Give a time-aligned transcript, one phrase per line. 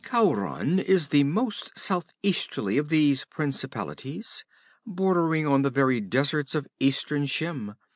[0.03, 4.43] 'Khauran is the most southeasterly of these principalities,
[4.83, 7.75] bordering on the very deserts of eastern Shem.